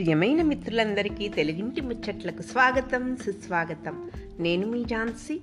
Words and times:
ప్రియమైన 0.00 0.42
మిత్రులందరికీ 0.42 1.28
తెలుగింటి 1.28 1.80
ముచ్చట్లకు 1.80 2.42
స్వాగతం 2.42 3.16
సుస్వాగతం. 3.16 4.10
నేను 4.38 4.66
మీ 4.66 4.84
ఝాన్సీ. 4.84 5.40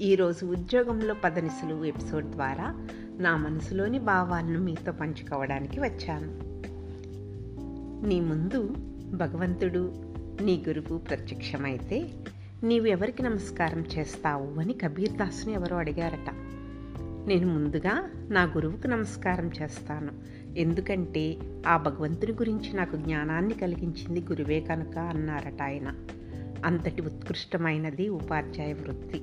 ఈరోజు 0.00 0.46
ఉద్యోగంలో 0.46 1.14
పదనిసలు 1.14 1.84
ఎపిసోడ్ 1.84 2.26
ద్వారా 2.26 2.88
నా 3.18 3.36
మనసులోని 3.36 3.98
భావాలను 3.98 4.60
మీతో 4.60 4.92
పంచుకోవడానికి 4.92 5.80
వచ్చాను. 5.80 6.40
నీ 8.06 8.20
ముందు 8.20 8.74
భగవంతుడు 9.14 9.92
నీ 10.42 10.64
గురువు 10.68 10.98
ప్రత్యక్షమైతే 10.98 12.10
నీవు 12.62 12.86
ఎవరికి 12.86 13.22
నమస్కారం 13.22 13.84
చేస్తావు 13.98 14.60
అని 14.60 14.72
కబీర్ 14.72 15.12
దాస్ని 15.12 15.54
ఎవరో 15.54 15.76
అడిగారట. 15.76 16.34
నేను 17.26 17.46
ముందుగా 17.46 18.10
నా 18.30 18.42
గురువుకు 18.42 18.86
నమస్కారం 18.86 19.50
చేస్తాను. 19.62 20.45
ఎందుకంటే 20.56 21.36
ఆ 21.66 21.76
భగవంతుని 21.76 22.32
గురించి 22.32 22.72
నాకు 22.72 22.96
జ్ఞానాన్ని 22.96 23.54
కలిగించింది 23.54 24.20
గురువే 24.20 24.60
కనుక 24.60 24.98
అన్నారట 24.98 25.62
ఆయన. 25.62 25.94
అంతటి 26.64 27.02
ఉత్కృష్టమైనది 27.02 28.08
ఉపాధ్యాయ 28.08 28.72
వృత్తి. 28.72 29.22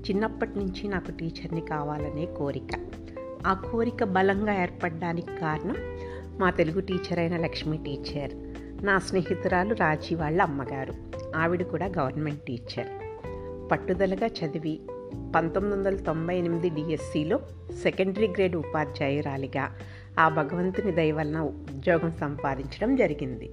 చిన్నప్పటి 0.00 0.58
నుంచి 0.58 0.88
నాకు 0.88 1.10
టీచర్ని 1.10 1.60
కావాలనే 1.60 2.26
కోరిక. 2.26 2.90
ఆ 3.46 3.54
కోరిక 3.54 4.04
బలంగా 4.04 4.62
ఏర్పడడానికి 4.62 5.28
కారణం 5.40 5.76
మా 6.40 6.50
తెలుగు 6.50 6.80
టీచర్ 6.80 7.18
అయిన 7.18 7.36
లక్ష్మి 7.36 7.76
టీచర్ 7.76 8.32
నా 8.84 8.98
స్నేహితురాలు 8.98 9.74
రాజీ 9.74 10.14
వాళ్ళ 10.14 10.42
అమ్మగారు. 10.42 10.94
ఆవిడ 11.36 11.62
కూడా 11.62 11.86
గవర్నమెంట్ 11.86 12.40
టీచర్. 12.40 12.86
పట్టుదలగా 13.70 14.26
చదివి 14.26 14.80
పంతొమ్మిది 15.34 15.76
వందల 15.76 15.96
తొంభై 15.96 16.38
ఎనిమిది 16.38 16.68
డిఎస్సిలో 16.68 17.40
సెకండరీ 17.82 18.28
గ్రేడ్ 18.28 18.56
ఉపాధ్యాయురాలిగా. 18.56 19.76
ఆ 20.18 20.28
భగవంతుని 20.28 20.92
దయ 20.92 21.12
వలన 21.12 21.40
ఉద్యోగం 21.40 22.12
సంపాదించడం 22.20 22.96
జరిగింది. 22.96 23.50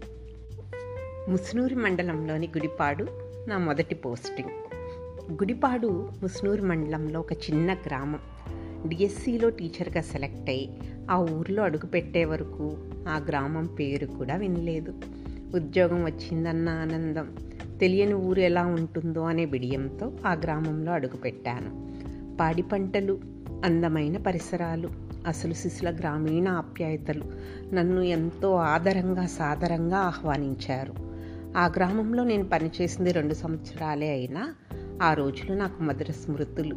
ముస్నూరు 1.30 1.76
మండలంలోని 1.76 2.48
గుడిపాడు 2.48 3.08
నా 3.48 3.58
మొదటి 3.58 3.96
పోస్టింగ్. 3.96 4.50
గుడిపాడు 5.32 6.10
ముస్నూరు 6.22 6.62
మండలంలో 6.62 7.20
ఒక 7.20 7.34
చిన్న 7.34 7.74
గ్రామం. 7.74 8.20
డిఎస్సిలో 8.88 9.50
టీచర్గా 9.50 10.02
సెలెక్ట్ 10.02 10.50
అయ్యి 10.50 10.78
ఆ 11.12 11.18
ఊర్లో 11.18 11.64
అడుగుపెట్టే 11.64 12.26
వరకు 12.26 12.78
ఆ 13.08 13.22
గ్రామం 13.28 13.66
పేరు 13.66 14.06
కూడా 14.06 14.36
వినలేదు. 14.36 14.94
ఉద్యోగం 15.56 16.04
వచ్చిందన్న 16.04 16.70
ఆనందం. 16.70 17.47
తెలియని 17.80 18.14
ఊరు 18.14 18.40
ఎలా 18.40 18.66
ఉంటుందో 18.66 19.22
అనే 19.22 19.46
బిడియంతో 19.46 20.12
ఆ 20.26 20.34
గ్రామంలో 20.34 20.92
అడుగుపెట్టాను. 20.92 21.88
పాడి 22.38 22.62
పంటలు 22.62 23.20
అందమైన 23.66 24.18
పరిసరాలు 24.18 24.90
అసలు 25.28 25.54
శిశుల 25.54 25.96
గ్రామీణ 25.96 26.48
ఆప్యాయతలు 26.48 27.24
నన్ను 27.74 28.02
ఎంతో 28.02 28.56
ఆదరంగా 28.56 29.26
సాదరంగా 29.26 29.98
ఆహ్వానించారు. 29.98 30.94
ఆ 31.58 31.66
గ్రామంలో 31.66 32.24
నేను 32.24 32.50
పనిచేసింది 32.50 33.12
రెండు 33.12 33.34
సంవత్సరాలే 33.34 34.10
అయినా 34.10 34.54
ఆ 35.02 35.14
రోజులు 35.14 35.54
నాకు 35.54 35.84
మధుర 35.84 36.12
స్మృతులు. 36.12 36.76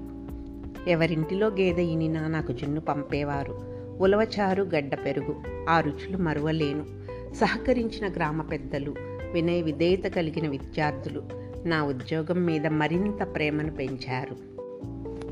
ఎవరింటిలో 0.88 1.48
గేదె 1.48 1.82
ఇనినా 1.82 2.28
నాకు 2.28 2.52
జున్ను 2.52 2.80
పంపేవారు. 2.80 3.58
ఉలవచారు 4.00 4.62
గడ్డ 4.62 4.94
పెరుగు 4.94 5.36
ఆ 5.68 5.80
రుచులు 5.80 6.18
మరువలేను. 6.18 6.86
సహకరించిన 7.34 8.12
గ్రామ 8.12 8.42
పెద్దలు 8.42 8.94
వినయ 9.32 9.62
విధేయత 9.62 10.04
కలిగిన 10.04 10.48
విద్యార్థులు 10.48 11.22
నా 11.64 11.84
ఉద్యోగం 11.84 12.44
మీద 12.44 12.66
మరింత 12.66 13.22
ప్రేమను 13.34 13.72
పెంచారు. 13.72 14.36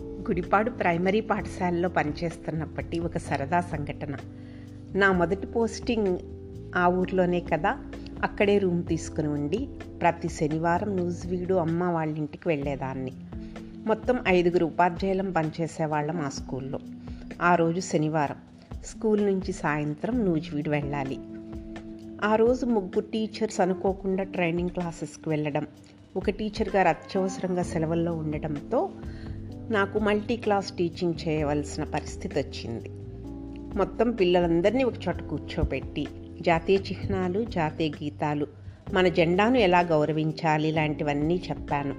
గుడిపాడు 0.00 0.70
ప్రైమరీ 0.70 1.20
పాఠశాలలో 1.20 1.88
పనిచేస్తున్నప్పటి 1.88 2.98
ఒక 2.98 3.16
సరదా 3.16 3.60
సంఘటన. 3.60 4.16
నా 4.94 5.12
మొదటి 5.12 5.46
పోస్టింగ్ 5.46 6.19
ఆ 6.76 6.86
ఊర్లోనే 6.86 7.41
కదా? 7.41 7.78
అక్కడే 8.22 8.58
రూమ్ 8.58 8.84
తీసుకుని 8.84 9.28
ఉండి 9.28 9.69
ప్రతి 10.00 10.28
శనివారం 10.28 10.97
వీడు 11.26 11.54
అమ్మ 11.54 11.84
వాళ్ళ 11.84 12.16
ఇంటికి 12.16 12.48
వెళ్ళేదాన్ని. 12.48 13.12
మొత్తం 13.87 14.19
ఐదుగురు 14.28 14.66
ఉపాధ్యాయులం 14.66 15.32
పనిచేసేవాళ్ళం 15.32 16.20
ఆ 16.20 16.28
స్కూల్లో. 16.28 16.78
ఆ 17.42 17.54
రోజు 17.54 17.81
శనివారం. 17.81 18.37
స్కూల్ 18.84 19.26
నుంచి 19.26 19.53
సాయంత్రం 19.53 20.25
నూజివీడు 20.25 20.70
వెళ్ళాలి. 20.70 21.19
ఆ 22.25 22.34
రోజు 22.34 22.67
ముగ్గురు 22.67 23.01
టీచర్స్ 23.01 23.61
అనుకోకుండా 23.61 24.25
ట్రైనింగ్ 24.25 24.71
క్లాసెస్కి 24.71 25.29
వెళ్ళడం. 25.29 25.67
ఒక 26.17 26.31
టీచర్ 26.31 26.77
గారు 26.77 26.89
అత్యవసరంగా 26.89 27.62
సెలవుల్లో 27.62 28.12
ఉండడంతో 28.12 28.91
నాకు 29.71 29.99
మల్టీ 29.99 30.37
క్లాస్ 30.37 30.73
టీచింగ్ 30.73 31.15
చేయవలసిన 31.29 31.84
పరిస్థితి 31.84 32.41
వచ్చింది. 32.41 32.91
మొత్తం 33.79 34.11
పిల్లలందరినీ 34.11 34.84
ఒక 34.84 34.93
చోట 35.09 35.23
కూర్చోబెట్టి 35.23 36.06
జాతీయ 36.41 36.77
చిహ్నాలు 36.77 37.45
జాతీయ 37.45 37.89
గీతాలు 37.89 38.47
మన 38.93 39.09
జెండాను 39.09 39.56
ఎలా 39.56 39.81
గౌరవించాలి 39.81 40.69
ఇలాంటివన్నీ 40.69 41.43
చెప్పాను. 41.50 41.95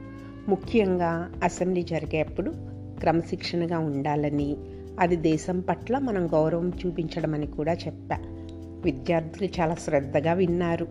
ముఖ్యంగా 0.50 1.32
అసెంబ్లీ 1.44 1.84
జరిగేప్పుడు 1.84 2.52
క్రమశిక్షణగా 3.00 3.80
ఉండాలని 3.80 4.58
అది 5.00 5.16
దేశం 5.16 5.60
పట్ల 5.60 5.98
మనం 5.98 6.28
గౌరవం 6.28 6.70
చూపించడం 6.70 7.34
అని 7.34 7.48
కూడా 7.48 7.74
చెప్పా. 7.74 8.36
విద్యార్థులు 8.82 9.62
చాలా 9.62 9.76
శ్రద్ధగా 9.76 10.34
విన్నారు. 10.34 10.88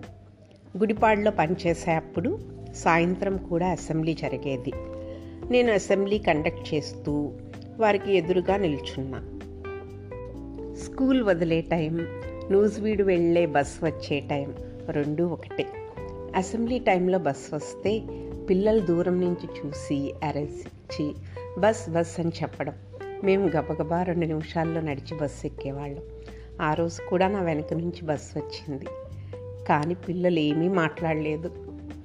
గుడిపాడులో 0.79 1.31
పనిచేసేటప్పుడు 1.31 2.39
సాయంత్రం 2.75 3.37
కూడా 3.37 3.69
అసెంబ్లీ 3.69 4.15
జరిగేది. 4.15 4.73
నేను 5.51 5.73
అసెంబ్లీ 5.73 6.19
కండక్ట్ 6.19 6.75
చేస్తూ 6.75 7.33
వారికి 7.79 8.17
ఎదురుగా 8.17 8.57
నిల్చున్నా. 8.57 9.19
స్కూల్ 10.75 11.23
వదిలే 11.23 11.61
టైం 11.61 12.07
నూజివీడు 12.51 13.05
వెళ్ళే 13.05 13.47
బస్ 13.47 13.85
వచ్చే 13.85 14.21
టైం 14.21 14.55
రెండు 14.91 15.23
ఒకటే. 15.23 15.67
అసెంబ్లీ 16.35 16.79
టైంలో 16.79 17.19
బస్ 17.19 17.55
వస్తే 17.55 18.03
పిల్లలు 18.51 18.81
దూరం 18.81 19.21
నుంచి 19.21 19.49
చూసి 19.59 20.15
అరెసి 20.25 21.15
బస్ 21.59 21.91
బస్ 21.91 22.21
అని 22.21 22.31
చెప్పడం. 22.43 22.73
మేము 23.25 23.47
గబగబా 23.47 24.03
రెండు 24.03 24.27
నిమిషాల్లో 24.27 24.81
నడిచి 24.81 25.19
బస్సు 25.19 25.47
ఎక్కేవాళ్ళం. 25.47 26.03
ఆ 26.63 26.75
రోజు 26.75 27.09
కూడా 27.09 27.29
నా 27.29 27.43
వెనక 27.43 27.73
నుంచి 27.73 28.05
బస్సు 28.05 28.39
వచ్చింది. 28.39 28.87
కానీ 29.69 29.95
పిల్లలు 29.95 30.39
ఏమీ 30.39 30.69
మాట్లాడలేదు. 30.69 31.51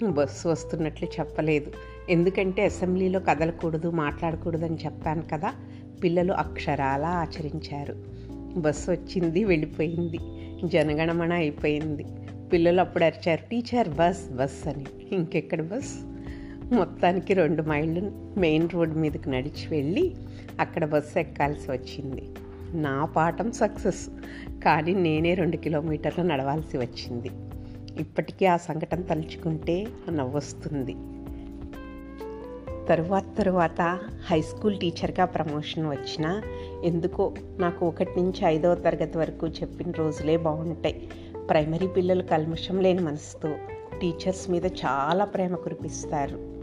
బస్సు 0.09 0.47
వస్తున్నట్లు 0.47 1.07
చెప్పలేదు. 1.19 1.71
ఎందుకంటే 2.09 2.65
అసెంబ్లీలో 2.65 3.19
కదలకూడదు 3.19 3.89
మాట్లాడకూడదు 3.89 4.65
అని 4.65 4.75
చెప్పాను 4.75 5.23
కదా 5.33 5.53
పిల్లలు 6.03 6.33
అక్షరాలా 6.33 7.09
ఆచరించారు. 7.09 7.95
బస్సు 8.57 8.91
వచ్చింది 8.91 9.43
వెళ్ళిపోయింది. 9.43 10.17
జనగణమన 10.67 11.33
అయిపోయింది. 11.33 12.05
పిల్లలు 12.53 12.81
అప్పుడు 12.81 13.03
అరిచారు 13.03 13.49
టీచర్ 13.49 13.89
బస్ 13.89 14.31
బస్ 14.31 14.67
అని. 14.67 14.85
ఇంకెక్కడ 15.11 15.61
బస్? 15.61 15.93
మొత్తానికి 16.73 17.33
రెండు 17.33 17.63
మైళ్ళు 17.63 18.11
మెయిన్ 18.37 18.69
రోడ్ 18.69 18.97
మీదకి 18.97 19.29
నడిచి 19.29 19.67
వెళ్ళి 19.71 20.15
అక్కడ 20.59 20.85
బస్సు 20.85 21.19
ఎక్కాల్సి 21.19 21.71
వచ్చింది. 21.71 22.29
నా 22.73 23.05
పాఠం 23.05 23.51
సక్సెస్. 23.51 24.09
కానీ 24.63 24.93
నేనే 24.93 25.33
రెండు 25.33 25.57
కిలోమీటర్లు 25.57 26.23
నడవాల్సి 26.23 26.77
వచ్చింది. 26.77 27.29
ఇప్పటికీ 27.99 28.45
ఆ 28.45 28.57
సంఘటన 28.57 29.01
తలుచుకుంటే 29.01 29.87
నవ్వొస్తుంది. 30.09 30.95
తరువాత 32.89 33.23
తరువాత 33.37 33.99
హై 34.25 34.41
స్కూల్ 34.41 34.79
టీచర్గా 34.79 35.25
ప్రమోషన్ 35.25 35.87
వచ్చినా 35.87 36.41
ఎందుకో 36.83 37.33
నాకు 37.59 37.87
ఒకటి 37.87 38.21
నుంచి 38.21 38.45
ఐదవ 38.45 38.75
తరగతి 38.75 39.17
వరకు 39.17 39.47
చెప్పిన 39.47 39.91
రోజులే 39.91 40.37
బాగుంటాయి. 40.37 41.09
ప్రైమరీ 41.49 41.87
పిల్లలు 41.87 42.23
కల్మషం 42.23 42.79
లేని 42.79 43.01
మనసుతో 43.01 43.55
టీచర్స్ 44.01 44.49
మీద 44.49 44.65
చాలా 44.65 45.25
ప్రేమ 45.25 45.55
కురిపిస్తారు. 45.55 46.53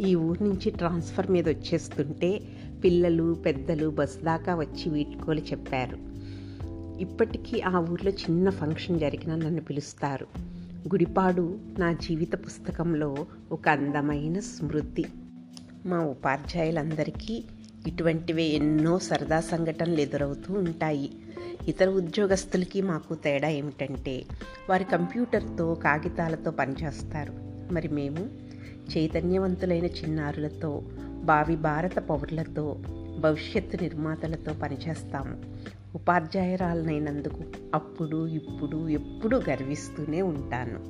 ఈ 0.00 0.14
ఊరు 0.14 0.44
నుంచి 0.44 0.70
ట్రాన్స్ఫర్ 0.70 1.30
మీద 1.30 1.48
వచ్చేస్తుంటే 1.48 2.40
పిల్లలు 2.84 3.34
పెద్దలు 3.34 3.88
బస్ 3.88 4.24
దాకా 4.24 4.54
వచ్చి 4.54 4.90
వీడ్కోలు 4.90 5.40
చెప్పారు. 5.40 5.98
ఇప్పటికీ 7.00 7.60
ఆ 7.60 7.78
ఊర్లో 7.78 8.10
చిన్న 8.10 8.50
ఫంక్షన్ 8.50 9.00
జరిగిన 9.00 9.34
నన్ను 9.34 9.60
పిలుస్తారు. 9.60 10.26
గుడిపాడు 10.86 11.58
నా 11.78 11.92
జీవిత 11.92 12.32
పుస్తకంలో 12.46 13.26
ఒక 13.52 13.68
అందమైన 13.68 14.40
స్మృతి. 14.40 15.04
మా 15.86 16.00
ఉపాధ్యాయులందరికీ 16.04 17.44
ఇటువంటివే 17.86 18.44
ఎన్నో 18.44 18.98
సరదా 18.98 19.40
సంఘటనలు 19.40 20.00
ఎదురవుతూ 20.00 20.54
ఉంటాయి. 20.54 21.12
ఇతర 21.68 21.88
ఉద్యోగస్తులకి 21.88 22.82
మాకు 22.82 23.14
తేడా 23.14 23.48
ఏమిటంటే 23.48 24.24
వారి 24.70 24.84
కంప్యూటర్తో 24.84 25.74
కాగితాలతో 25.74 26.50
పనిచేస్తారు. 26.50 27.32
మరి 27.72 27.88
మేము 27.88 28.46
చైతన్యవంతులైన 28.96 29.84
చిన్నారులతో 29.84 30.82
భావి 31.26 31.56
భారత 31.56 31.98
పౌరులతో 31.98 32.64
భవిష్యత్తు 33.18 33.76
నిర్మాతలతో 33.82 34.52
పనిచేస్తాము 34.62 35.34
ఉపాధ్యాయురాలనైనందుకు 35.94 37.42
అప్పుడు 37.74 38.26
ఇప్పుడు 38.26 38.88
ఎప్పుడూ 38.88 39.36
గర్విస్తూనే 39.50 40.22
ఉంటాను. 40.22 40.80